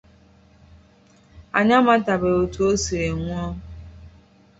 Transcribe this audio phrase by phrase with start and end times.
[1.57, 3.47] Anyị amatabeghị otu o siri nwụọ.